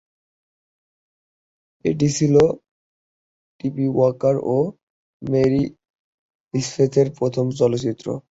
[1.85, 2.35] এটি ছিল
[3.59, 4.57] Tippi Walker ও
[5.21, 5.63] মেরি
[6.53, 8.07] স্পেথের প্রথম চলচ্চিত্র।